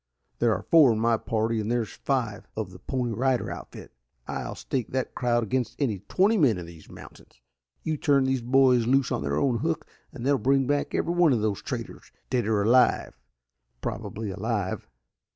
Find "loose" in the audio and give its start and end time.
8.87-9.11